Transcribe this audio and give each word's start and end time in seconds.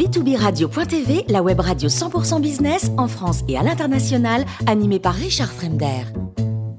B2B 0.00 0.34
Radio.tv, 0.34 1.26
la 1.28 1.42
web 1.42 1.60
radio 1.60 1.90
100% 1.90 2.40
business 2.40 2.90
en 2.96 3.06
France 3.06 3.42
et 3.48 3.58
à 3.58 3.62
l'international, 3.62 4.46
animée 4.66 4.98
par 4.98 5.12
Richard 5.12 5.52
Fremder. 5.52 6.04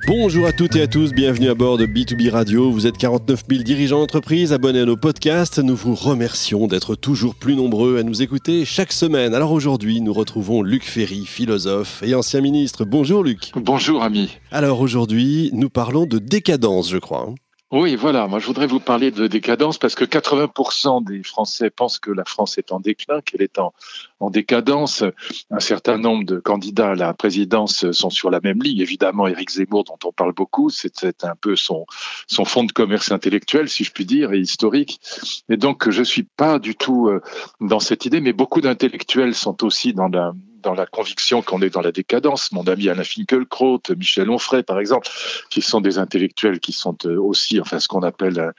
Bonjour 0.07 0.47
à 0.47 0.51
toutes 0.51 0.75
et 0.75 0.81
à 0.81 0.87
tous, 0.87 1.13
bienvenue 1.13 1.47
à 1.47 1.53
bord 1.53 1.77
de 1.77 1.85
B2B 1.85 2.31
Radio. 2.31 2.71
Vous 2.71 2.87
êtes 2.87 2.97
49 2.97 3.43
000 3.47 3.61
dirigeants 3.61 3.99
d'entreprise 3.99 4.53
abonnés 4.53 4.79
à 4.79 4.85
nos 4.85 4.97
podcasts. 4.97 5.59
Nous 5.59 5.75
vous 5.75 5.93
remercions 5.93 6.65
d'être 6.65 6.95
toujours 6.95 7.35
plus 7.35 7.55
nombreux 7.55 7.99
à 7.99 8.03
nous 8.03 8.23
écouter 8.23 8.65
chaque 8.65 8.91
semaine. 8.91 9.35
Alors 9.35 9.51
aujourd'hui, 9.51 10.01
nous 10.01 10.13
retrouvons 10.13 10.63
Luc 10.63 10.83
Ferry, 10.83 11.27
philosophe 11.27 12.01
et 12.01 12.15
ancien 12.15 12.41
ministre. 12.41 12.85
Bonjour 12.85 13.23
Luc. 13.23 13.51
Bonjour 13.55 14.01
ami. 14.01 14.35
Alors 14.51 14.81
aujourd'hui, 14.81 15.51
nous 15.53 15.69
parlons 15.69 16.07
de 16.07 16.17
décadence, 16.17 16.89
je 16.89 16.97
crois. 16.97 17.35
Oui, 17.71 17.95
voilà. 17.95 18.27
Moi, 18.27 18.39
je 18.39 18.47
voudrais 18.47 18.67
vous 18.67 18.81
parler 18.81 19.11
de 19.11 19.27
décadence 19.27 19.77
parce 19.77 19.95
que 19.95 20.03
80% 20.03 21.05
des 21.05 21.23
Français 21.23 21.69
pensent 21.69 21.99
que 21.99 22.11
la 22.11 22.25
France 22.25 22.57
est 22.57 22.73
en 22.73 22.81
déclin, 22.81 23.21
qu'elle 23.21 23.41
est 23.41 23.59
en, 23.59 23.73
en 24.19 24.29
décadence. 24.29 25.05
Un 25.49 25.59
certain 25.61 25.97
nombre 25.97 26.25
de 26.25 26.37
candidats 26.37 26.91
à 26.91 26.95
la 26.95 27.13
présidence 27.13 27.89
sont 27.91 28.09
sur 28.09 28.29
la 28.29 28.41
même 28.41 28.61
ligne. 28.61 28.79
Évidemment, 28.79 29.25
Éric 29.25 29.51
Zemmour, 29.51 29.85
dont 29.85 29.97
on 30.03 30.11
parle 30.11 30.33
beaucoup, 30.33 30.69
c'est 30.69 31.23
un 31.23 31.35
peu 31.39 31.55
son, 31.55 31.85
son 32.27 32.43
fonds 32.43 32.65
de 32.65 32.73
commerce 32.73 33.09
intellectuel, 33.13 33.69
si 33.69 33.85
je 33.85 33.93
puis 33.93 34.05
dire, 34.05 34.33
et 34.33 34.39
historique. 34.39 34.99
Et 35.47 35.55
donc, 35.55 35.89
je 35.89 36.03
suis 36.03 36.23
pas 36.23 36.59
du 36.59 36.75
tout 36.75 37.07
euh, 37.07 37.21
dans 37.61 37.79
cette 37.79 38.05
idée, 38.05 38.19
mais 38.19 38.33
beaucoup 38.33 38.59
d'intellectuels 38.59 39.33
sont 39.33 39.63
aussi 39.63 39.93
dans 39.93 40.09
la, 40.09 40.33
dans 40.61 40.73
la 40.73 40.85
conviction 40.85 41.41
qu'on 41.41 41.61
est 41.61 41.69
dans 41.69 41.81
la 41.81 41.91
décadence. 41.91 42.51
Mon 42.51 42.63
ami 42.63 42.89
Alain 42.89 43.03
Finkielkraut, 43.03 43.81
Michel 43.97 44.29
Onfray, 44.29 44.63
par 44.63 44.79
exemple, 44.79 45.07
qui 45.49 45.61
sont 45.61 45.81
des 45.81 45.97
intellectuels 45.97 46.59
qui 46.59 46.71
sont 46.71 46.97
euh, 47.05 47.19
aussi, 47.19 47.59
enfin, 47.59 47.79
ce 47.79 47.87
qu'on 47.87 48.03
appelle 48.03 48.39
euh, 48.39 48.51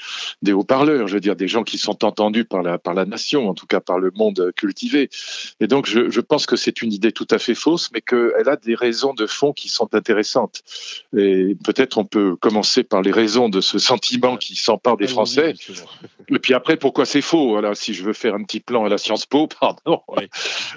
des 0.42 0.52
haut-parleurs, 0.52 1.08
je 1.08 1.14
veux 1.14 1.20
dire, 1.20 1.36
des 1.36 1.48
gens 1.48 1.64
qui 1.64 1.78
sont 1.78 2.04
entendus 2.04 2.44
par 2.44 2.62
la, 2.62 2.78
par 2.78 2.94
la 2.94 3.04
nation, 3.04 3.48
en 3.48 3.54
tout 3.54 3.66
cas 3.66 3.80
par 3.80 3.98
le 3.98 4.10
monde 4.14 4.52
cultivé. 4.56 5.10
Et 5.60 5.66
donc, 5.66 5.86
je, 5.86 6.10
je 6.10 6.20
pense 6.20 6.46
que 6.46 6.56
c'est 6.56 6.82
une 6.82 6.92
idée 6.92 7.12
tout 7.12 7.28
à 7.30 7.38
fait 7.38 7.54
fausse, 7.54 7.90
mais 7.92 8.00
qu'elle 8.00 8.48
a 8.48 8.56
des 8.56 8.74
raisons 8.74 9.14
de 9.14 9.26
fond 9.26 9.52
qui 9.52 9.68
sont 9.68 9.94
intéressantes. 9.94 10.62
Et 11.16 11.56
peut-être 11.64 11.98
on 11.98 12.04
peut 12.04 12.36
commencer 12.36 12.82
par 12.82 13.02
les 13.02 13.12
raisons 13.12 13.48
de 13.48 13.60
ce 13.60 13.78
sentiment 13.78 14.36
qui 14.36 14.56
s'empare 14.56 14.96
des 14.96 15.06
Français. 15.06 15.54
Et 16.28 16.38
puis 16.38 16.54
après, 16.54 16.76
pourquoi 16.76 17.04
c'est 17.04 17.20
faux? 17.20 17.50
Voilà, 17.50 17.74
si 17.74 17.94
je 17.94 18.04
veux 18.04 18.12
faire 18.12 18.34
un 18.34 18.42
petit 18.44 18.60
plan 18.60 18.84
à 18.84 18.88
la 18.88 18.98
Sciences 18.98 19.26
Po, 19.26 19.48
pardon, 19.60 20.02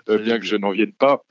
euh, 0.10 0.18
bien 0.18 0.40
que 0.40 0.46
je 0.46 0.56
n'en 0.56 0.72
vienne 0.72 0.92
pas, 0.92 1.15
up. 1.16 1.26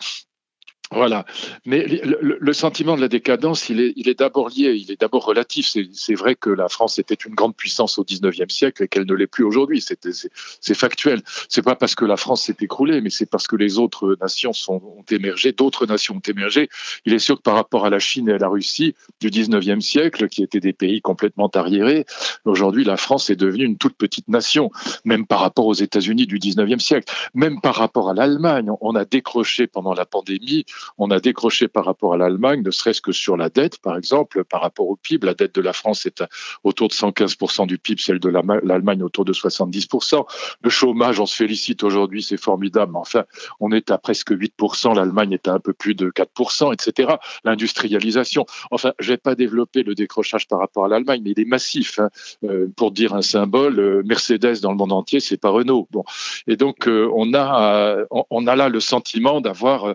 Voilà. 0.91 1.25
Mais 1.65 1.87
le, 1.87 2.53
sentiment 2.53 2.95
de 2.95 3.01
la 3.01 3.09
décadence, 3.09 3.69
il 3.69 3.81
est, 3.81 3.93
il 3.97 4.09
est 4.09 4.19
d'abord 4.19 4.51
lié, 4.51 4.75
il 4.75 4.93
est 4.93 5.01
d'abord 5.01 5.25
relatif. 5.25 5.75
C'est 5.93 6.15
vrai 6.15 6.35
que 6.35 6.51
la 6.51 6.69
France 6.69 6.99
était 6.99 7.15
une 7.15 7.35
grande 7.35 7.57
puissance 7.57 7.99
au 7.99 8.05
19e 8.05 8.51
siècle 8.51 8.83
et 8.83 8.89
qu'elle 8.89 9.07
ne 9.07 9.15
l'est 9.15 9.27
plus 9.27 9.45
aujourd'hui. 9.45 9.83
C'est 10.61 10.75
factuel. 10.75 11.23
C'est 11.49 11.63
pas 11.63 11.75
parce 11.75 11.95
que 11.95 12.05
la 12.05 12.17
France 12.17 12.45
s'est 12.45 12.57
écroulée, 12.61 13.01
mais 13.01 13.11
c'est 13.11 13.29
parce 13.29 13.47
que 13.47 13.57
les 13.57 13.79
autres 13.79 14.17
nations 14.21 14.53
sont, 14.53 14.75
ont 14.75 15.05
émergé, 15.11 15.53
d'autres 15.53 15.87
nations 15.87 16.17
ont 16.17 16.31
émergé. 16.31 16.69
Il 17.07 17.15
est 17.15 17.19
sûr 17.19 17.37
que 17.37 17.43
par 17.43 17.55
rapport 17.55 17.87
à 17.87 17.91
la 17.91 17.99
Chine 17.99 18.29
et 18.29 18.33
à 18.33 18.39
la 18.39 18.49
Russie 18.49 18.95
du 19.21 19.31
19e 19.31 19.81
siècle, 19.81 20.29
qui 20.29 20.43
étaient 20.43 20.61
des 20.61 20.75
pays 20.75 21.01
complètement 21.01 21.49
arriérés, 21.55 22.05
aujourd'hui, 22.45 22.85
la 22.85 22.99
France 22.99 23.31
est 23.31 23.37
devenue 23.37 23.65
une 23.65 23.79
toute 23.79 23.97
petite 23.97 24.29
nation, 24.29 24.71
même 25.05 25.27
par 25.27 25.41
rapport 25.41 25.67
aux 25.67 25.75
États-Unis 25.75 26.27
du 26.27 26.39
19e 26.39 26.79
siècle, 26.79 27.13
même 27.33 27.61
par 27.61 27.75
rapport 27.75 28.11
à 28.11 28.15
l'Allemagne. 28.15 28.71
On 28.81 28.95
a 28.95 29.05
décroché 29.05 29.67
pendant 29.67 29.95
la 29.95 30.05
pandémie 30.05 30.67
on 30.99 31.11
a 31.11 31.21
décroché 31.21 31.69
par 31.69 31.85
rapport 31.85 32.15
à 32.15 32.17
l'Allemagne, 32.17 32.63
ne 32.63 32.71
serait-ce 32.71 33.01
que 33.01 33.13
sur 33.13 33.37
la 33.37 33.49
dette, 33.49 33.79
par 33.79 33.97
exemple, 33.97 34.45
par 34.45 34.63
rapport 34.63 34.89
au 34.89 34.97
PIB. 34.97 35.27
La 35.27 35.35
dette 35.35 35.55
de 35.55 35.61
la 35.61 35.73
France 35.73 36.07
est 36.07 36.23
autour 36.63 36.89
de 36.89 36.95
115% 36.95 37.67
du 37.67 37.79
PIB, 37.79 38.01
celle 38.01 38.19
de 38.19 38.29
l'Allemagne 38.29 39.03
autour 39.03 39.25
de 39.25 39.33
70%. 39.33 40.25
Le 40.63 40.71
chômage, 40.71 41.21
on 41.21 41.27
se 41.27 41.37
félicite 41.37 41.83
aujourd'hui, 41.83 42.23
c'est 42.23 42.37
formidable, 42.37 42.97
enfin, 42.97 43.25
on 43.61 43.73
est 43.73 43.91
à 43.91 43.99
presque 43.99 44.33
8%, 44.33 44.95
l'Allemagne 44.95 45.33
est 45.33 45.49
à 45.49 45.55
un 45.55 45.61
peu 45.61 45.73
plus 45.73 45.95
de 45.95 46.11
4%, 46.11 46.73
etc. 46.73 47.15
L'industrialisation, 47.45 48.47
enfin, 48.71 48.93
je 48.99 49.13
vais 49.13 49.17
pas 49.17 49.35
développer 49.35 49.83
le 49.83 49.95
décrochage 49.95 50.47
par 50.49 50.59
rapport 50.59 50.85
à 50.85 50.89
l'Allemagne, 50.89 51.23
mais 51.25 51.31
il 51.31 51.41
est 51.41 51.45
massif. 51.45 51.99
Hein. 51.99 52.11
Euh, 52.45 52.69
pour 52.77 52.91
dire 52.91 53.15
un 53.15 53.23
symbole, 53.23 53.79
euh, 53.79 54.03
Mercedes 54.05 54.61
dans 54.61 54.71
le 54.71 54.77
monde 54.77 54.93
entier, 54.93 55.21
c'est 55.21 55.37
pas 55.37 55.51
Renault. 55.51 55.89
Bon, 55.91 56.05
et 56.47 56.57
donc 56.57 56.89
euh, 56.89 57.11
on 57.15 57.35
a 57.35 58.05
on 58.31 58.47
a 58.47 58.57
là 58.57 58.69
le 58.69 58.81
sentiment 58.81 59.41
d'avoir 59.41 59.95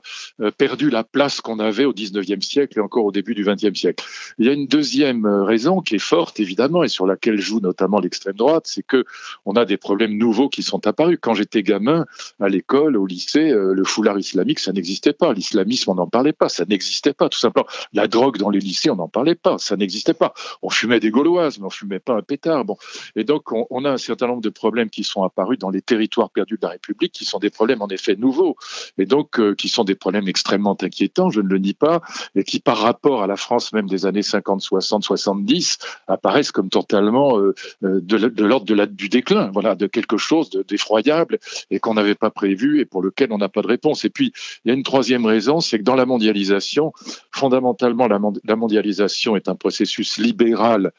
perdu 0.57 0.68
la 0.89 1.03
place 1.03 1.41
qu'on 1.41 1.59
avait 1.59 1.85
au 1.85 1.93
19e 1.93 2.41
siècle 2.41 2.77
et 2.77 2.81
encore 2.81 3.05
au 3.05 3.11
début 3.11 3.35
du 3.35 3.43
20e 3.43 3.75
siècle. 3.75 4.03
Il 4.37 4.45
y 4.45 4.49
a 4.49 4.53
une 4.53 4.67
deuxième 4.67 5.25
euh, 5.25 5.43
raison 5.43 5.81
qui 5.81 5.95
est 5.95 5.99
forte, 5.99 6.39
évidemment, 6.39 6.83
et 6.83 6.87
sur 6.87 7.05
laquelle 7.05 7.39
joue 7.39 7.59
notamment 7.59 7.99
l'extrême 7.99 8.35
droite, 8.35 8.65
c'est 8.67 8.83
que 8.83 9.05
on 9.45 9.53
a 9.53 9.65
des 9.65 9.77
problèmes 9.77 10.17
nouveaux 10.17 10.49
qui 10.49 10.63
sont 10.63 10.85
apparus. 10.87 11.17
Quand 11.21 11.33
j'étais 11.33 11.63
gamin, 11.63 12.05
à 12.39 12.49
l'école, 12.49 12.97
au 12.97 13.05
lycée, 13.05 13.51
euh, 13.51 13.73
le 13.73 13.83
foulard 13.83 14.19
islamique, 14.19 14.59
ça 14.59 14.71
n'existait 14.71 15.13
pas. 15.13 15.33
L'islamisme, 15.33 15.91
on 15.91 15.95
n'en 15.95 16.07
parlait 16.07 16.33
pas. 16.33 16.49
Ça 16.49 16.65
n'existait 16.65 17.13
pas, 17.13 17.29
tout 17.29 17.39
simplement. 17.39 17.67
La 17.93 18.07
drogue 18.07 18.37
dans 18.37 18.49
les 18.49 18.59
lycées, 18.59 18.89
on 18.89 18.95
n'en 18.95 19.09
parlait 19.09 19.35
pas. 19.35 19.57
Ça 19.57 19.75
n'existait 19.75 20.13
pas. 20.13 20.33
On 20.61 20.69
fumait 20.69 20.99
des 20.99 21.11
gauloises, 21.11 21.59
mais 21.59 21.65
on 21.65 21.69
fumait 21.69 21.99
pas 21.99 22.15
un 22.15 22.21
pétard. 22.21 22.65
Bon. 22.65 22.77
Et 23.15 23.23
donc, 23.23 23.51
on, 23.51 23.67
on 23.69 23.85
a 23.85 23.91
un 23.91 23.97
certain 23.97 24.27
nombre 24.27 24.41
de 24.41 24.49
problèmes 24.49 24.89
qui 24.89 25.03
sont 25.03 25.23
apparus 25.23 25.57
dans 25.57 25.69
les 25.69 25.81
territoires 25.81 26.29
perdus 26.29 26.57
de 26.57 26.65
la 26.65 26.69
République, 26.69 27.11
qui 27.11 27.25
sont 27.25 27.39
des 27.39 27.49
problèmes, 27.49 27.81
en 27.81 27.87
effet, 27.87 28.15
nouveaux. 28.15 28.55
Et 28.97 29.05
donc, 29.05 29.39
euh, 29.39 29.55
qui 29.55 29.69
sont 29.69 29.83
des 29.83 29.95
problèmes 29.95 30.27
extrêmement 30.27 30.58
inquiétant, 30.67 31.29
je 31.29 31.41
ne 31.41 31.47
le 31.47 31.57
nie 31.57 31.73
pas, 31.73 32.01
et 32.35 32.43
qui 32.43 32.59
par 32.59 32.77
rapport 32.77 33.23
à 33.23 33.27
la 33.27 33.35
France 33.35 33.73
même 33.73 33.87
des 33.87 34.05
années 34.05 34.21
50, 34.21 34.61
60, 34.61 35.03
70 35.03 35.77
apparaissent 36.07 36.51
comme 36.51 36.69
totalement 36.69 37.39
euh, 37.39 37.53
euh, 37.83 37.99
de, 38.01 38.43
l'ordre 38.43 38.85
du 38.85 39.09
déclin, 39.09 39.51
voilà, 39.51 39.75
de 39.75 39.87
quelque 39.87 40.17
chose 40.17 40.49
d'effroyable 40.67 41.39
et 41.71 41.79
qu'on 41.79 41.93
n'avait 41.93 42.15
pas 42.15 42.29
prévu 42.29 42.79
et 42.79 42.85
pour 42.85 43.01
lequel 43.01 43.31
on 43.31 43.37
n'a 43.37 43.49
pas 43.49 43.61
de 43.61 43.67
réponse. 43.67 44.05
Et 44.05 44.09
puis 44.09 44.33
il 44.65 44.69
y 44.69 44.71
a 44.71 44.73
une 44.73 44.83
troisième 44.83 45.25
raison, 45.25 45.59
c'est 45.59 45.79
que 45.79 45.83
dans 45.83 45.95
la 45.95 46.05
mondialisation, 46.05 46.93
fondamentalement 47.31 48.07
la, 48.07 48.55
mondialisation 48.55 49.35
est 49.35 49.47
un 49.47 49.55
processus 49.55 50.17
libéral, 50.17 50.91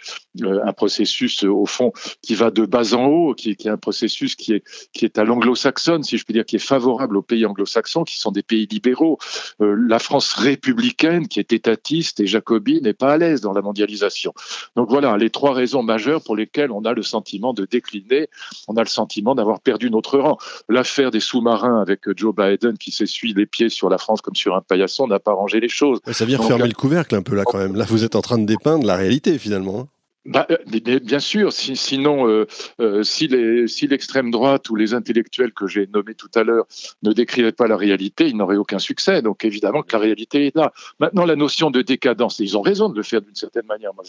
euh, 0.42 0.60
un 0.64 0.72
processus 0.72 1.44
au 1.44 1.66
fond 1.66 1.92
qui 2.22 2.34
va 2.34 2.50
de 2.50 2.64
bas 2.64 2.94
en 2.94 3.06
haut, 3.06 3.34
qui, 3.34 3.56
qui 3.56 3.68
est 3.68 3.70
un 3.70 3.76
processus 3.76 4.34
qui 4.36 4.54
est 4.54 4.64
qui 4.92 5.04
est 5.04 5.18
à 5.18 5.24
l'anglo-saxonne, 5.24 6.02
si 6.02 6.18
je 6.18 6.24
puis 6.24 6.34
dire, 6.34 6.44
qui 6.44 6.56
est 6.56 6.58
favorable 6.58 7.16
aux 7.16 7.22
pays 7.22 7.46
anglo-saxons, 7.46 8.04
qui 8.04 8.18
sont 8.18 8.32
des 8.32 8.42
pays 8.42 8.66
libéraux. 8.66 9.18
Euh, 9.60 9.76
la 9.88 9.98
France 9.98 10.32
républicaine, 10.34 11.28
qui 11.28 11.38
est 11.38 11.52
étatiste 11.52 12.20
et 12.20 12.26
jacobine, 12.26 12.82
n'est 12.82 12.94
pas 12.94 13.12
à 13.12 13.16
l'aise 13.18 13.40
dans 13.40 13.52
la 13.52 13.62
mondialisation. 13.62 14.32
Donc 14.76 14.90
voilà 14.90 15.16
les 15.16 15.30
trois 15.30 15.52
raisons 15.54 15.82
majeures 15.82 16.22
pour 16.22 16.36
lesquelles 16.36 16.70
on 16.70 16.84
a 16.84 16.92
le 16.92 17.02
sentiment 17.02 17.52
de 17.52 17.66
décliner, 17.66 18.28
on 18.68 18.76
a 18.76 18.82
le 18.82 18.88
sentiment 18.88 19.34
d'avoir 19.34 19.60
perdu 19.60 19.90
notre 19.90 20.18
rang. 20.18 20.38
L'affaire 20.68 21.10
des 21.10 21.20
sous-marins 21.20 21.80
avec 21.80 22.00
Joe 22.16 22.34
Biden 22.34 22.78
qui 22.78 22.90
s'essuie 22.90 23.34
les 23.34 23.46
pieds 23.46 23.68
sur 23.68 23.88
la 23.88 23.98
France 23.98 24.20
comme 24.20 24.36
sur 24.36 24.54
un 24.54 24.60
paillasson 24.60 25.06
n'a 25.06 25.18
pas 25.18 25.32
rangé 25.32 25.60
les 25.60 25.68
choses. 25.68 26.00
Ça 26.12 26.24
vient 26.24 26.38
refermer 26.38 26.68
le 26.68 26.74
couvercle 26.74 27.14
un 27.14 27.22
peu 27.22 27.34
là 27.34 27.44
quand 27.44 27.58
même. 27.58 27.76
Là, 27.76 27.84
vous 27.88 28.04
êtes 28.04 28.16
en 28.16 28.22
train 28.22 28.38
de 28.38 28.46
dépeindre 28.46 28.86
la 28.86 28.96
réalité 28.96 29.38
finalement. 29.38 29.88
Bah, 30.26 30.46
euh, 30.50 30.98
bien 31.00 31.18
sûr, 31.18 31.50
sinon, 31.50 32.28
euh, 32.28 32.46
euh, 32.80 33.02
si 33.02 33.26
l'extrême 33.26 34.30
droite 34.30 34.68
ou 34.68 34.76
les 34.76 34.92
intellectuels 34.92 35.52
que 35.52 35.66
j'ai 35.66 35.86
nommés 35.86 36.14
tout 36.14 36.28
à 36.34 36.42
l'heure 36.42 36.66
ne 37.02 37.12
décrivaient 37.12 37.52
pas 37.52 37.66
la 37.66 37.78
réalité, 37.78 38.28
ils 38.28 38.36
n'auraient 38.36 38.58
aucun 38.58 38.78
succès. 38.78 39.22
Donc 39.22 39.46
évidemment 39.46 39.82
que 39.82 39.92
la 39.94 39.98
réalité 39.98 40.48
est 40.48 40.54
là. 40.54 40.72
Maintenant, 40.98 41.24
la 41.24 41.36
notion 41.36 41.70
de 41.70 41.80
décadence, 41.80 42.38
ils 42.38 42.58
ont 42.58 42.60
raison 42.60 42.90
de 42.90 42.96
le 42.96 43.02
faire 43.02 43.22
d'une 43.22 43.34
certaine 43.34 43.64
manière. 43.66 43.92
Moi, 43.94 44.04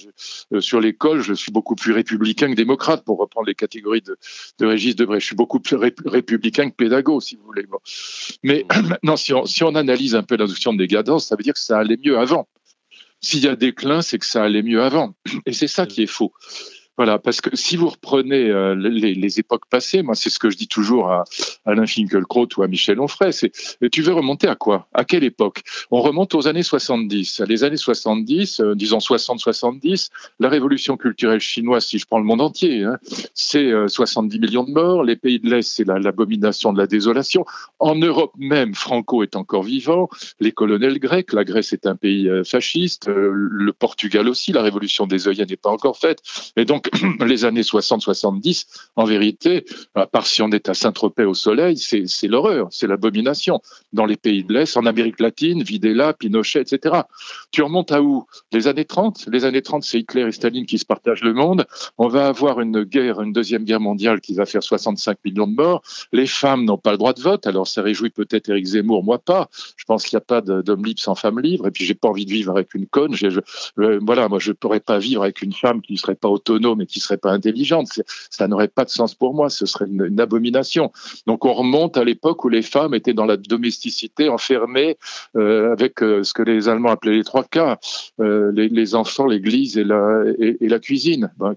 sur 0.59 0.81
l'école, 0.81 1.21
je 1.21 1.33
suis 1.33 1.51
beaucoup 1.51 1.75
plus 1.75 1.93
républicain 1.93 2.49
que 2.51 2.55
démocrate, 2.55 3.05
pour 3.05 3.17
reprendre 3.17 3.47
les 3.47 3.55
catégories 3.55 4.01
de, 4.01 4.17
de 4.59 4.65
Régis 4.65 4.97
Debray. 4.97 5.21
Je 5.21 5.25
suis 5.25 5.35
beaucoup 5.35 5.61
plus 5.61 5.77
républicain 5.77 6.69
que 6.69 6.75
pédago, 6.75 7.21
si 7.21 7.37
vous 7.37 7.45
voulez. 7.45 7.65
Mais 8.43 8.65
maintenant, 8.89 9.15
si 9.15 9.33
on, 9.33 9.45
si 9.45 9.63
on 9.63 9.75
analyse 9.75 10.13
un 10.15 10.23
peu 10.23 10.35
la 10.35 10.45
notion 10.45 10.73
de 10.73 10.79
décadence, 10.79 11.27
ça 11.27 11.37
veut 11.37 11.43
dire 11.43 11.53
que 11.53 11.59
ça 11.59 11.79
allait 11.79 11.97
mieux 12.03 12.17
avant. 12.17 12.47
S'il 13.21 13.43
y 13.43 13.47
a 13.47 13.55
déclin, 13.55 14.01
c'est 14.01 14.17
que 14.17 14.25
ça 14.25 14.43
allait 14.43 14.63
mieux 14.63 14.81
avant. 14.81 15.15
Et 15.45 15.53
c'est 15.53 15.67
ça 15.67 15.85
qui 15.85 16.03
est 16.03 16.07
faux. 16.07 16.33
Voilà, 17.01 17.17
parce 17.17 17.41
que 17.41 17.49
si 17.55 17.77
vous 17.77 17.89
reprenez 17.89 18.51
euh, 18.51 18.75
les, 18.75 19.39
époques 19.39 19.65
passées, 19.67 20.03
moi 20.03 20.13
c'est 20.13 20.29
ce 20.29 20.37
que 20.37 20.51
je 20.51 20.55
dis 20.55 20.67
toujours 20.67 21.09
à, 21.09 21.23
Alain 21.65 21.87
Finkielkraut 21.87 22.47
ou 22.57 22.61
à 22.61 22.67
Michel 22.67 22.99
Onfray, 22.99 23.33
c'est 23.33 23.51
tu 23.91 24.03
veux 24.03 24.13
remonter 24.13 24.47
à 24.47 24.53
quoi? 24.53 24.87
À 24.93 25.03
quelle 25.03 25.23
époque? 25.23 25.63
On 25.89 25.99
remonte 26.03 26.35
aux 26.35 26.47
années 26.47 26.61
70. 26.61 27.41
Les 27.47 27.63
années 27.63 27.75
70, 27.75 28.59
euh, 28.59 28.75
disons 28.75 28.99
60-70, 28.99 30.09
la 30.39 30.47
révolution 30.47 30.95
culturelle 30.95 31.39
chinoise, 31.39 31.87
si 31.87 31.97
je 31.97 32.05
prends 32.05 32.19
le 32.19 32.23
monde 32.23 32.41
entier, 32.41 32.83
hein, 32.83 32.99
c'est 33.33 33.71
70 33.87 34.37
euh, 34.37 34.39
millions 34.39 34.63
de 34.63 34.69
morts. 34.69 35.03
Les 35.03 35.15
pays 35.15 35.39
de 35.39 35.49
l'Est, 35.49 35.67
c'est 35.67 35.87
l'abomination 35.87 36.71
de 36.71 36.77
la 36.77 36.85
désolation. 36.85 37.45
En 37.79 37.95
Europe 37.95 38.33
même, 38.37 38.75
Franco 38.75 39.23
est 39.23 39.35
encore 39.35 39.63
vivant. 39.63 40.07
Les 40.39 40.51
colonels 40.51 40.99
grecs, 40.99 41.33
la 41.33 41.45
Grèce 41.45 41.73
est 41.73 41.87
un 41.87 41.95
pays 41.95 42.29
fasciste. 42.45 43.07
le 43.07 43.73
Portugal 43.73 44.29
aussi, 44.29 44.51
la 44.51 44.61
révolution 44.61 45.07
des 45.07 45.27
œillets 45.27 45.47
n'est 45.47 45.57
pas 45.57 45.71
encore 45.71 45.97
faite. 45.97 46.19
Et 46.55 46.65
donc 46.65 46.90
les 47.25 47.45
années 47.45 47.61
60-70, 47.61 48.65
en 48.95 49.05
vérité, 49.05 49.65
à 49.95 50.07
part 50.07 50.27
si 50.27 50.41
on 50.41 50.49
est 50.49 50.69
à 50.69 50.73
Saint-Tropez 50.73 51.25
au 51.25 51.33
soleil, 51.33 51.77
c'est 51.77 52.27
l'horreur, 52.27 52.67
c'est 52.71 52.87
l'abomination. 52.87 53.61
Dans 53.93 54.05
les 54.05 54.17
pays 54.17 54.43
de 54.43 54.53
l'Est, 54.53 54.77
en 54.77 54.85
Amérique 54.85 55.19
latine, 55.19 55.63
Videla, 55.63 56.13
Pinochet, 56.13 56.61
etc. 56.61 57.01
Tu 57.51 57.61
remontes 57.61 57.91
à 57.91 58.01
où? 58.01 58.25
Les 58.51 58.67
années 58.67 58.85
30. 58.85 59.25
Les 59.31 59.45
années 59.45 59.61
30, 59.61 59.83
c'est 59.83 59.99
Hitler 59.99 60.27
et 60.27 60.31
Staline 60.31 60.65
qui 60.65 60.77
se 60.77 60.85
partagent 60.85 61.23
le 61.23 61.33
monde. 61.33 61.65
On 61.97 62.07
va 62.07 62.27
avoir 62.27 62.61
une 62.61 62.83
guerre, 62.83 63.21
une 63.21 63.33
deuxième 63.33 63.63
guerre 63.63 63.79
mondiale 63.79 64.21
qui 64.21 64.33
va 64.33 64.45
faire 64.45 64.63
65 64.63 65.17
millions 65.25 65.47
de 65.47 65.55
morts. 65.55 65.81
Les 66.11 66.27
femmes 66.27 66.65
n'ont 66.65 66.77
pas 66.77 66.91
le 66.91 66.97
droit 66.97 67.13
de 67.13 67.21
vote. 67.21 67.47
Alors 67.47 67.67
ça 67.67 67.81
réjouit 67.81 68.09
peut-être 68.09 68.49
Éric 68.49 68.65
Zemmour, 68.65 69.03
moi 69.03 69.19
pas. 69.19 69.49
Je 69.75 69.85
pense 69.85 70.05
qu'il 70.05 70.15
n'y 70.15 70.21
a 70.21 70.25
pas 70.25 70.41
d'homme 70.41 70.85
libre 70.85 70.99
sans 70.99 71.15
femme 71.15 71.39
libre. 71.39 71.67
Et 71.67 71.71
puis 71.71 71.85
j'ai 71.85 71.93
pas 71.93 72.07
envie 72.07 72.25
de 72.25 72.31
vivre 72.31 72.51
avec 72.51 72.73
une 72.73 72.87
conne. 72.87 73.15
Euh, 73.77 73.99
voilà, 74.01 74.29
moi 74.29 74.39
je 74.39 74.51
pourrais 74.51 74.79
pas 74.79 74.99
vivre 74.99 75.23
avec 75.23 75.41
une 75.41 75.53
femme 75.53 75.81
qui 75.81 75.93
ne 75.93 75.97
serait 75.97 76.15
pas 76.15 76.29
autonome 76.29 76.70
et 76.79 76.85
qui 76.85 76.99
serait 76.99 77.17
pas 77.17 77.31
intelligente. 77.31 77.87
Ça 78.29 78.47
n'aurait 78.47 78.67
pas 78.67 78.85
de 78.85 78.89
sens 78.89 79.15
pour 79.15 79.33
moi. 79.33 79.49
Ce 79.49 79.65
serait 79.65 79.85
une, 79.85 80.19
abomination. 80.19 80.91
Donc 81.25 81.45
on 81.45 81.53
remonte 81.53 81.97
à 81.97 82.03
l'époque 82.03 82.45
où 82.45 82.49
les 82.49 82.61
femmes 82.61 82.93
étaient 82.93 83.13
dans 83.13 83.25
la 83.25 83.37
domesticité, 83.37 84.29
enfermées 84.29 84.97
euh, 85.35 85.71
avec 85.71 86.03
euh, 86.03 86.23
ce 86.23 86.33
que 86.33 86.43
les 86.43 86.69
Allemands 86.69 86.91
appelaient 86.91 87.17
les 87.17 87.23
trois 87.23 87.43
K 87.43 87.59
les, 88.19 88.95
enfants, 88.95 89.25
l'église 89.25 89.77
et 89.77 89.83
la, 89.83 90.23
et, 90.39 90.67
la 90.67 90.79
cuisine, 90.79 91.31
ben. 91.37 91.53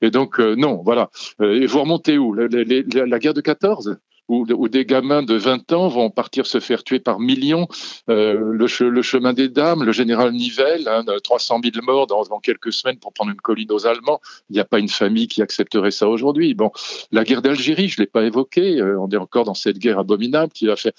Et 0.00 0.10
donc 0.10 0.38
non, 0.38 0.82
voilà. 0.84 1.10
et 1.40 1.66
vous 1.66 1.80
remontez 1.80 2.18
où? 2.18 2.34
La, 2.34 2.48
la 2.48 3.18
guerre 3.18 3.34
de 3.34 3.40
14 3.40 3.96
où, 4.32 4.68
des 4.68 4.84
gamins 4.84 5.22
de 5.22 5.34
20 5.34 5.72
ans 5.72 5.88
vont 5.88 6.10
partir 6.10 6.46
se 6.46 6.60
faire 6.60 6.82
tuer 6.84 6.98
par 6.98 7.20
millions. 7.20 7.68
Euh, 8.08 8.52
le, 8.52 8.66
chemin 9.02 9.32
des 9.32 9.48
dames, 9.48 9.84
le 9.84 9.92
général 9.92 10.32
Nivelle, 10.32 10.88
300 11.22 11.56
hein, 11.56 11.60
000 11.62 11.84
morts 11.84 12.06
dans, 12.06 12.40
quelques 12.40 12.72
semaines 12.72 12.98
pour 12.98 13.12
prendre 13.12 13.30
une 13.30 13.40
colline 13.40 13.70
aux 13.70 13.86
Allemands. 13.86 14.20
Il 14.48 14.54
n'y 14.54 14.60
a 14.60 14.64
pas 14.64 14.78
une 14.78 14.88
famille 14.88 15.28
qui 15.28 15.42
accepterait 15.42 15.90
ça 15.90 16.08
aujourd'hui. 16.08 16.54
Bon, 16.54 16.70
la 17.10 17.24
guerre 17.24 17.42
d'Algérie, 17.42 17.88
je 17.88 18.00
l'ai 18.00 18.06
pas 18.06 18.24
évoquée. 18.24 18.80
Euh, 18.80 18.98
on 18.98 19.08
est 19.10 19.16
encore 19.16 19.44
dans 19.44 19.54
cette 19.54 19.78
guerre 19.78 19.98
abominable 19.98 20.52
qui 20.52 20.66
va 20.66 20.76
faire, 20.76 20.92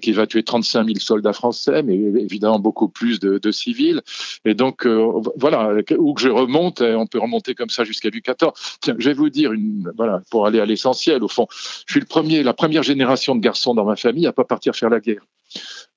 qui 0.00 0.12
va 0.12 0.26
tuer 0.26 0.42
35 0.42 0.86
000 0.86 0.98
soldats 0.98 1.32
français, 1.32 1.82
mais 1.82 1.94
évidemment 1.94 2.58
beaucoup 2.58 2.88
plus 2.88 3.20
de, 3.20 3.50
civils. 3.50 4.02
Et 4.44 4.54
donc 4.54 4.86
euh, 4.86 5.10
voilà, 5.36 5.74
où 5.98 6.14
que 6.14 6.20
je 6.20 6.28
remonte, 6.28 6.80
on 6.80 7.06
peut 7.06 7.18
remonter 7.18 7.54
comme 7.54 7.70
ça 7.70 7.84
jusqu'à 7.84 8.10
du 8.10 8.22
14. 8.22 8.52
Tiens, 8.80 8.94
je 8.98 9.08
vais 9.08 9.14
vous 9.14 9.30
dire 9.30 9.52
une, 9.52 9.90
voilà, 9.96 10.22
pour 10.30 10.46
aller 10.46 10.60
à 10.60 10.66
l'essentiel. 10.66 11.22
Au 11.22 11.28
fond, 11.28 11.46
je 11.86 11.92
suis 11.92 12.00
le 12.00 12.06
premier, 12.06 12.42
la 12.42 12.52
première 12.52 12.77
génération 12.82 13.34
de 13.34 13.40
garçons 13.40 13.74
dans 13.74 13.84
ma 13.84 13.96
famille 13.96 14.26
à 14.26 14.32
pas 14.32 14.44
partir 14.44 14.74
faire 14.74 14.90
la 14.90 15.00
guerre. 15.00 15.22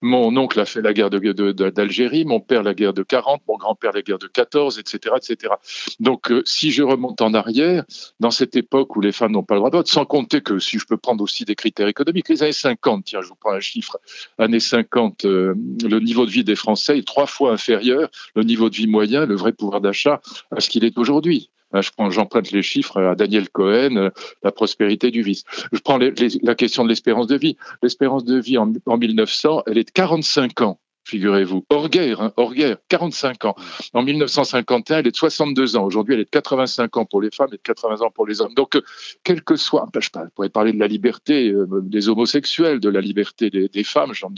Mon 0.01 0.35
oncle 0.37 0.59
a 0.59 0.65
fait 0.65 0.81
la 0.81 0.93
guerre 0.93 1.09
d'Algérie, 1.09 2.25
mon 2.25 2.39
père 2.39 2.63
la 2.63 2.73
guerre 2.73 2.93
de 2.93 3.03
40, 3.03 3.41
mon 3.47 3.57
grand-père 3.57 3.91
la 3.91 4.01
guerre 4.01 4.17
de 4.17 4.27
14, 4.27 4.79
etc., 4.79 5.15
etc. 5.17 5.53
Donc, 5.99 6.31
euh, 6.31 6.41
si 6.45 6.71
je 6.71 6.81
remonte 6.81 7.21
en 7.21 7.33
arrière, 7.33 7.83
dans 8.19 8.31
cette 8.31 8.55
époque 8.55 8.95
où 8.95 9.01
les 9.01 9.11
femmes 9.11 9.33
n'ont 9.33 9.43
pas 9.43 9.53
le 9.55 9.59
droit 9.59 9.69
de 9.69 9.77
vote, 9.77 9.87
sans 9.87 10.05
compter 10.05 10.41
que 10.41 10.57
si 10.57 10.79
je 10.79 10.85
peux 10.85 10.97
prendre 10.97 11.23
aussi 11.23 11.45
des 11.45 11.55
critères 11.55 11.87
économiques, 11.87 12.29
les 12.29 12.41
années 12.41 12.51
50, 12.51 13.05
tiens, 13.05 13.21
je 13.21 13.27
vous 13.27 13.35
prends 13.35 13.51
un 13.51 13.59
chiffre, 13.59 13.99
années 14.39 14.59
50, 14.59 15.25
euh, 15.25 15.53
le 15.83 15.99
niveau 15.99 16.25
de 16.25 16.31
vie 16.31 16.43
des 16.43 16.55
Français 16.55 16.97
est 16.97 17.07
trois 17.07 17.27
fois 17.27 17.51
inférieur, 17.51 18.09
le 18.35 18.43
niveau 18.43 18.69
de 18.69 18.75
vie 18.75 18.87
moyen, 18.87 19.25
le 19.25 19.35
vrai 19.35 19.53
pouvoir 19.53 19.81
d'achat, 19.81 20.21
à 20.49 20.61
ce 20.61 20.69
qu'il 20.69 20.83
est 20.83 20.97
aujourd'hui. 20.97 21.51
Hein, 21.73 21.81
je 21.81 21.91
prends, 21.91 22.09
j'emprunte 22.09 22.51
les 22.51 22.61
chiffres 22.61 23.01
à 23.01 23.15
Daniel 23.15 23.49
Cohen, 23.49 23.95
euh, 23.97 24.09
la 24.43 24.51
prospérité 24.51 25.11
du 25.11 25.21
vice. 25.21 25.43
Je 25.71 25.79
prends 25.79 25.97
la 25.97 26.55
question 26.55 26.83
de 26.83 26.89
l'espérance 26.89 27.27
de 27.27 27.37
vie. 27.37 27.57
L'espérance 27.81 28.23
de 28.23 28.39
vie 28.39 28.57
en, 28.57 28.97
1900, 28.97 29.63
elle 29.67 29.77
est 29.77 29.85
de 29.85 29.91
45 29.91 30.61
ans 30.61 30.79
figurez-vous, 31.03 31.65
hors 31.69 31.89
guerre, 31.89 32.21
hein, 32.21 32.31
hors 32.37 32.53
guerre, 32.53 32.77
45 32.87 33.45
ans. 33.45 33.55
En 33.93 34.03
1951, 34.03 34.99
elle 34.99 35.07
est 35.07 35.11
de 35.11 35.15
62 35.15 35.75
ans. 35.75 35.83
Aujourd'hui, 35.83 36.13
elle 36.13 36.21
est 36.21 36.25
de 36.25 36.29
85 36.29 36.95
ans 36.95 37.05
pour 37.05 37.21
les 37.21 37.31
femmes 37.31 37.49
et 37.51 37.57
de 37.57 37.61
80 37.61 38.01
ans 38.01 38.11
pour 38.11 38.27
les 38.27 38.39
hommes. 38.39 38.53
Donc, 38.53 38.75
euh, 38.75 38.81
quel 39.23 39.43
que 39.43 39.55
soit, 39.55 39.89
je 39.99 40.09
pourrais 40.35 40.49
parler 40.49 40.73
de 40.73 40.79
la 40.79 40.87
liberté 40.87 41.49
euh, 41.49 41.67
des 41.81 42.07
homosexuels, 42.07 42.79
de 42.79 42.87
la 42.87 43.01
liberté 43.01 43.49
des 43.49 43.83
femmes, 43.83 44.13
j'en 44.13 44.31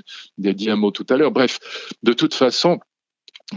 ai 0.43 0.53
dit 0.53 0.69
un 0.69 0.77
mot 0.77 0.91
tout 0.91 1.05
à 1.09 1.17
l'heure. 1.17 1.31
Bref, 1.31 1.59
de 2.01 2.13
toute 2.13 2.33
façon, 2.33 2.79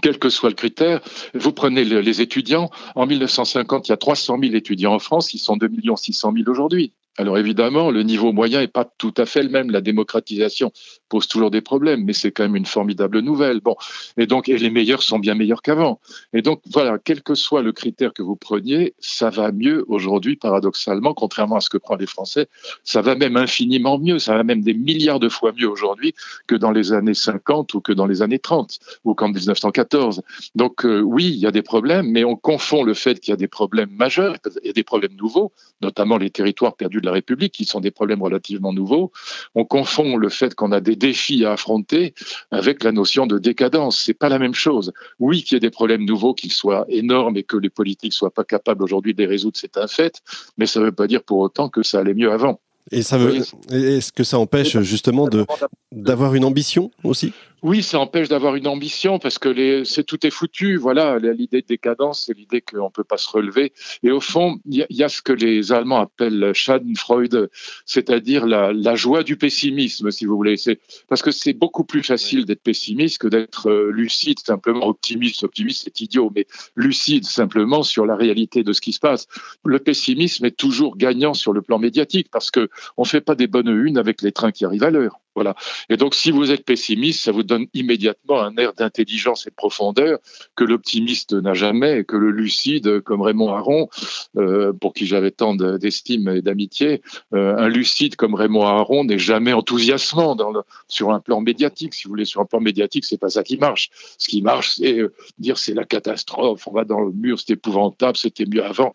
quel 0.02 0.18
que 0.18 0.28
soit 0.28 0.50
le 0.50 0.54
critère, 0.54 1.00
vous 1.34 1.52
prenez 1.52 1.84
les 1.84 2.20
étudiants. 2.20 2.70
En 2.94 3.06
1950, 3.06 3.88
il 3.88 3.92
y 3.92 3.94
a 3.94 3.96
300 3.96 4.38
000 4.40 4.54
étudiants 4.54 4.94
en 4.94 4.98
France, 4.98 5.34
ils 5.34 5.38
sont 5.38 5.56
2 5.56 5.70
600 5.96 6.32
000 6.36 6.50
aujourd'hui. 6.50 6.92
Alors 7.18 7.38
évidemment, 7.38 7.90
le 7.90 8.02
niveau 8.02 8.32
moyen 8.32 8.60
n'est 8.60 8.68
pas 8.68 8.84
tout 8.84 9.14
à 9.16 9.24
fait 9.24 9.42
le 9.42 9.48
même. 9.48 9.70
La 9.70 9.80
démocratisation 9.80 10.70
pose 11.08 11.28
toujours 11.28 11.50
des 11.50 11.62
problèmes, 11.62 12.04
mais 12.04 12.12
c'est 12.12 12.30
quand 12.30 12.42
même 12.42 12.56
une 12.56 12.66
formidable 12.66 13.20
nouvelle. 13.20 13.60
Bon, 13.60 13.76
et 14.18 14.26
donc 14.26 14.48
et 14.48 14.58
les 14.58 14.70
meilleurs 14.70 15.02
sont 15.02 15.18
bien 15.18 15.34
meilleurs 15.34 15.62
qu'avant. 15.62 15.98
Et 16.34 16.42
donc 16.42 16.60
voilà, 16.70 16.98
quel 17.02 17.22
que 17.22 17.34
soit 17.34 17.62
le 17.62 17.72
critère 17.72 18.12
que 18.12 18.22
vous 18.22 18.36
preniez, 18.36 18.94
ça 18.98 19.30
va 19.30 19.50
mieux 19.50 19.84
aujourd'hui, 19.88 20.36
paradoxalement, 20.36 21.14
contrairement 21.14 21.56
à 21.56 21.60
ce 21.60 21.70
que 21.70 21.78
prennent 21.78 22.00
les 22.00 22.06
Français. 22.06 22.48
Ça 22.84 23.00
va 23.00 23.14
même 23.14 23.36
infiniment 23.36 23.98
mieux. 23.98 24.18
Ça 24.18 24.34
va 24.36 24.42
même 24.42 24.60
des 24.60 24.74
milliards 24.74 25.20
de 25.20 25.30
fois 25.30 25.52
mieux 25.52 25.68
aujourd'hui 25.68 26.14
que 26.46 26.54
dans 26.54 26.70
les 26.70 26.92
années 26.92 27.14
50 27.14 27.72
ou 27.72 27.80
que 27.80 27.92
dans 27.92 28.06
les 28.06 28.20
années 28.20 28.38
30 28.38 28.78
ou 29.04 29.14
qu'en 29.14 29.28
1914. 29.28 30.22
Donc 30.54 30.84
euh, 30.84 31.00
oui, 31.00 31.28
il 31.28 31.38
y 31.38 31.46
a 31.46 31.50
des 31.50 31.62
problèmes, 31.62 32.10
mais 32.10 32.24
on 32.24 32.36
confond 32.36 32.82
le 32.82 32.92
fait 32.92 33.20
qu'il 33.20 33.32
y 33.32 33.34
a 33.34 33.38
des 33.38 33.48
problèmes 33.48 33.90
majeurs, 33.90 34.36
il 34.62 34.66
y 34.66 34.70
a 34.70 34.74
des 34.74 34.84
problèmes 34.84 35.14
nouveaux, 35.16 35.52
notamment 35.80 36.18
les 36.18 36.30
territoires 36.30 36.76
perdus 36.76 37.00
de 37.06 37.10
la 37.10 37.14
République, 37.14 37.52
qui 37.52 37.64
sont 37.64 37.80
des 37.80 37.92
problèmes 37.92 38.22
relativement 38.22 38.72
nouveaux. 38.72 39.12
On 39.54 39.64
confond 39.64 40.16
le 40.16 40.28
fait 40.28 40.54
qu'on 40.54 40.72
a 40.72 40.80
des 40.80 40.96
défis 40.96 41.44
à 41.44 41.52
affronter 41.52 42.14
avec 42.50 42.82
la 42.82 42.92
notion 42.92 43.26
de 43.26 43.38
décadence. 43.38 44.02
C'est 44.04 44.14
pas 44.14 44.28
la 44.28 44.38
même 44.38 44.54
chose. 44.54 44.92
Oui, 45.20 45.42
qu'il 45.42 45.54
y 45.54 45.56
ait 45.56 45.60
des 45.60 45.70
problèmes 45.70 46.04
nouveaux, 46.04 46.34
qu'ils 46.34 46.52
soient 46.52 46.84
énormes 46.88 47.36
et 47.36 47.44
que 47.44 47.56
les 47.56 47.70
politiques 47.70 48.12
soient 48.12 48.30
pas 48.30 48.44
capables 48.44 48.82
aujourd'hui 48.82 49.14
de 49.14 49.18
les 49.18 49.26
résoudre, 49.26 49.56
c'est 49.56 49.76
un 49.76 49.86
fait. 49.86 50.20
Mais 50.58 50.66
ça 50.66 50.80
ne 50.80 50.86
veut 50.86 50.92
pas 50.92 51.06
dire 51.06 51.22
pour 51.22 51.38
autant 51.38 51.68
que 51.68 51.82
ça 51.82 52.00
allait 52.00 52.14
mieux 52.14 52.32
avant. 52.32 52.60
Et 52.92 53.02
ça 53.02 53.18
veut, 53.18 53.34
est-ce 53.70 54.12
que 54.12 54.22
ça 54.22 54.38
empêche 54.38 54.78
justement 54.80 55.26
de 55.26 55.44
d'avoir 55.90 56.34
une 56.34 56.44
ambition 56.44 56.92
aussi? 57.02 57.32
Oui, 57.62 57.82
ça 57.82 57.98
empêche 57.98 58.28
d'avoir 58.28 58.54
une 58.54 58.66
ambition 58.66 59.18
parce 59.18 59.38
que 59.38 59.82
c'est 59.84 60.04
tout 60.04 60.26
est 60.26 60.30
foutu. 60.30 60.76
Voilà, 60.76 61.18
l'idée 61.18 61.62
de 61.62 61.66
décadence, 61.66 62.24
c'est 62.26 62.36
l'idée 62.36 62.60
qu'on 62.60 62.90
peut 62.90 63.04
pas 63.04 63.16
se 63.16 63.28
relever. 63.30 63.72
Et 64.02 64.10
au 64.10 64.20
fond, 64.20 64.58
il 64.66 64.86
y, 64.90 65.02
a 65.02 65.08
ce 65.08 65.22
que 65.22 65.32
les 65.32 65.72
Allemands 65.72 66.00
appellent 66.00 66.52
Schadenfreude, 66.52 67.50
c'est-à-dire 67.86 68.46
la, 68.46 68.72
la, 68.72 68.94
joie 68.94 69.22
du 69.22 69.36
pessimisme, 69.36 70.10
si 70.10 70.26
vous 70.26 70.36
voulez. 70.36 70.56
C'est 70.58 70.80
parce 71.08 71.22
que 71.22 71.30
c'est 71.30 71.54
beaucoup 71.54 71.84
plus 71.84 72.02
facile 72.02 72.44
d'être 72.44 72.62
pessimiste 72.62 73.18
que 73.18 73.28
d'être 73.28 73.70
euh, 73.70 73.90
lucide, 73.90 74.38
simplement 74.38 74.86
optimiste. 74.86 75.42
Optimiste, 75.42 75.84
c'est 75.84 76.00
idiot, 76.02 76.30
mais 76.34 76.46
lucide 76.76 77.24
simplement 77.24 77.82
sur 77.82 78.04
la 78.04 78.16
réalité 78.16 78.64
de 78.64 78.72
ce 78.74 78.82
qui 78.82 78.92
se 78.92 79.00
passe. 79.00 79.28
Le 79.64 79.78
pessimisme 79.78 80.44
est 80.44 80.56
toujours 80.56 80.96
gagnant 80.96 81.32
sur 81.32 81.52
le 81.52 81.62
plan 81.62 81.78
médiatique 81.78 82.28
parce 82.30 82.50
que 82.50 82.68
on 82.96 83.04
fait 83.04 83.22
pas 83.22 83.34
des 83.34 83.46
bonnes 83.46 83.68
unes 83.68 83.96
avec 83.98 84.20
les 84.20 84.32
trains 84.32 84.52
qui 84.52 84.64
arrivent 84.64 84.84
à 84.84 84.90
l'heure. 84.90 85.20
Voilà. 85.36 85.54
Et 85.90 85.98
donc, 85.98 86.14
si 86.14 86.30
vous 86.30 86.50
êtes 86.50 86.64
pessimiste, 86.64 87.22
ça 87.22 87.30
vous 87.30 87.42
donne 87.42 87.66
immédiatement 87.74 88.40
un 88.40 88.56
air 88.56 88.72
d'intelligence 88.72 89.46
et 89.46 89.50
de 89.50 89.54
profondeur 89.54 90.18
que 90.54 90.64
l'optimiste 90.64 91.34
n'a 91.34 91.52
jamais, 91.52 92.04
que 92.04 92.16
le 92.16 92.30
lucide, 92.30 93.00
comme 93.02 93.20
Raymond 93.20 93.52
Aron, 93.52 93.90
euh, 94.38 94.72
pour 94.72 94.94
qui 94.94 95.04
j'avais 95.06 95.30
tant 95.30 95.54
d'estime 95.54 96.28
et 96.28 96.40
d'amitié, 96.40 97.02
euh, 97.34 97.54
un 97.58 97.68
lucide 97.68 98.16
comme 98.16 98.34
Raymond 98.34 98.62
Aron 98.62 99.04
n'est 99.04 99.18
jamais 99.18 99.52
enthousiasmant 99.52 100.36
dans 100.36 100.50
le, 100.50 100.62
sur 100.88 101.10
un 101.10 101.20
plan 101.20 101.42
médiatique. 101.42 101.92
Si 101.92 102.04
vous 102.04 102.12
voulez, 102.12 102.24
sur 102.24 102.40
un 102.40 102.46
plan 102.46 102.60
médiatique, 102.60 103.04
c'est 103.04 103.18
pas 103.18 103.28
ça 103.28 103.42
qui 103.42 103.58
marche. 103.58 103.90
Ce 104.16 104.28
qui 104.28 104.40
marche, 104.40 104.76
c'est 104.76 104.98
euh, 104.98 105.12
dire 105.38 105.58
c'est 105.58 105.74
la 105.74 105.84
catastrophe, 105.84 106.66
on 106.66 106.72
va 106.72 106.84
dans 106.86 107.00
le 107.00 107.12
mur, 107.12 107.38
c'est 107.38 107.52
épouvantable, 107.52 108.16
c'était 108.16 108.46
mieux 108.46 108.64
avant. 108.64 108.94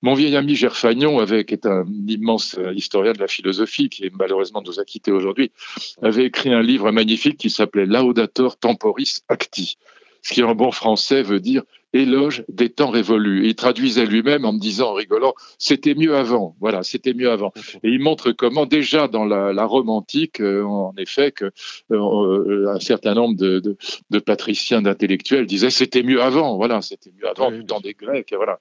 Mon 0.00 0.14
vieil 0.14 0.36
ami 0.36 0.54
Gerfagnon, 0.54 1.18
avec, 1.18 1.52
est 1.52 1.66
un 1.66 1.84
immense 2.08 2.56
historien 2.74 3.12
de 3.12 3.18
la 3.18 3.28
philosophie, 3.28 3.90
qui 3.90 4.10
malheureusement 4.18 4.62
nous 4.64 4.80
a 4.80 4.84
quittés 4.86 5.12
aujourd'hui, 5.12 5.52
avait 6.02 6.24
écrit 6.24 6.52
un 6.52 6.62
livre 6.62 6.90
magnifique 6.90 7.38
qui 7.38 7.50
s'appelait 7.50 7.86
Laudator 7.86 8.56
Temporis 8.56 9.22
Acti, 9.28 9.76
ce 10.22 10.34
qui 10.34 10.42
en 10.42 10.54
bon 10.54 10.70
français 10.70 11.22
veut 11.22 11.40
dire 11.40 11.62
éloge 11.92 12.44
des 12.48 12.70
temps 12.70 12.90
révolus. 12.90 13.46
il 13.46 13.54
traduisait 13.54 14.06
lui-même 14.06 14.44
en 14.44 14.52
me 14.52 14.58
disant, 14.58 14.90
en 14.90 14.94
rigolant, 14.94 15.34
c'était 15.58 15.94
mieux 15.94 16.16
avant. 16.16 16.56
Voilà, 16.60 16.82
c'était 16.82 17.14
mieux 17.14 17.30
avant. 17.30 17.52
Et 17.82 17.90
il 17.90 18.00
montre 18.00 18.32
comment, 18.32 18.66
déjà 18.66 19.08
dans 19.08 19.24
la, 19.24 19.52
la 19.52 19.64
Rome 19.64 19.90
antique, 19.90 20.40
euh, 20.40 20.62
en 20.64 20.94
effet, 20.96 21.32
que 21.32 21.50
euh, 21.90 22.68
un 22.68 22.80
certain 22.80 23.14
nombre 23.14 23.36
de, 23.36 23.60
de, 23.60 23.76
de 24.10 24.18
patriciens, 24.18 24.82
d'intellectuels 24.82 25.46
disaient 25.46 25.70
c'était 25.70 26.02
mieux 26.02 26.22
avant. 26.22 26.56
Voilà, 26.56 26.80
c'était 26.82 27.12
mieux 27.18 27.28
avant, 27.28 27.50
du 27.50 27.64
temps 27.64 27.80
des 27.80 27.94
Grecs. 27.94 28.32
Et 28.32 28.36
voilà. 28.36 28.58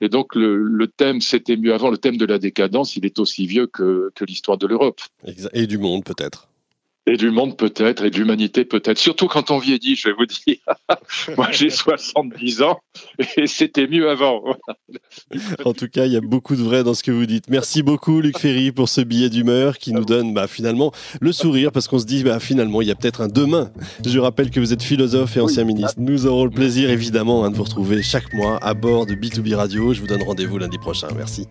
Et 0.00 0.08
donc 0.08 0.34
le, 0.34 0.56
le 0.56 0.86
thème 0.88 1.20
c'était 1.20 1.56
mieux 1.56 1.74
avant, 1.74 1.90
le 1.90 1.98
thème 1.98 2.16
de 2.16 2.26
la 2.26 2.38
décadence, 2.38 2.96
il 2.96 3.06
est 3.06 3.18
aussi 3.18 3.46
vieux 3.46 3.66
que, 3.66 4.10
que 4.14 4.24
l'histoire 4.24 4.58
de 4.58 4.66
l'Europe. 4.66 5.00
Et 5.54 5.66
du 5.66 5.78
monde 5.78 6.04
peut-être. 6.04 6.48
Et 7.06 7.16
du 7.16 7.30
monde 7.32 7.56
peut-être, 7.56 8.04
et 8.04 8.10
de 8.10 8.16
l'humanité 8.16 8.64
peut-être. 8.64 8.98
Surtout 8.98 9.26
quand 9.26 9.50
on 9.50 9.58
vieillit, 9.58 9.96
je 9.96 10.08
vais 10.08 10.14
vous 10.14 10.26
dire. 10.26 10.58
Moi, 11.36 11.48
j'ai 11.50 11.68
70 11.68 12.62
ans 12.62 12.80
et 13.36 13.48
c'était 13.48 13.88
mieux 13.88 14.08
avant. 14.08 14.42
en 15.64 15.72
tout 15.72 15.88
cas, 15.88 16.06
il 16.06 16.12
y 16.12 16.16
a 16.16 16.20
beaucoup 16.20 16.54
de 16.54 16.62
vrai 16.62 16.84
dans 16.84 16.94
ce 16.94 17.02
que 17.02 17.10
vous 17.10 17.26
dites. 17.26 17.48
Merci 17.48 17.82
beaucoup, 17.82 18.20
Luc 18.20 18.38
Ferry, 18.38 18.70
pour 18.70 18.88
ce 18.88 19.00
billet 19.00 19.30
d'humeur 19.30 19.78
qui 19.78 19.92
nous 19.92 20.04
donne 20.04 20.32
bah, 20.32 20.46
finalement 20.46 20.92
le 21.20 21.32
sourire 21.32 21.72
parce 21.72 21.88
qu'on 21.88 21.98
se 21.98 22.06
dit 22.06 22.22
bah, 22.22 22.38
finalement, 22.38 22.82
il 22.82 22.88
y 22.88 22.92
a 22.92 22.94
peut-être 22.94 23.20
un 23.20 23.28
demain. 23.28 23.72
Je 24.06 24.18
rappelle 24.20 24.50
que 24.50 24.60
vous 24.60 24.72
êtes 24.72 24.82
philosophe 24.82 25.36
et 25.36 25.40
ancien 25.40 25.64
ministre. 25.64 25.94
Nous 25.98 26.26
aurons 26.26 26.44
le 26.44 26.50
plaisir 26.50 26.88
évidemment 26.88 27.44
hein, 27.44 27.50
de 27.50 27.56
vous 27.56 27.64
retrouver 27.64 28.02
chaque 28.02 28.32
mois 28.32 28.58
à 28.62 28.74
bord 28.74 29.06
de 29.06 29.14
B2B 29.14 29.54
Radio. 29.56 29.92
Je 29.92 30.00
vous 30.00 30.06
donne 30.06 30.22
rendez-vous 30.22 30.58
lundi 30.58 30.78
prochain. 30.78 31.08
Merci. 31.16 31.48